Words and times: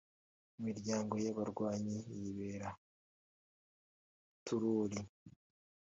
Imiryango 0.59 1.13
y’aba 1.23 1.37
barwanyi 1.39 1.97
yibera 2.19 2.69
mu 2.75 2.81
tururi 4.45 4.99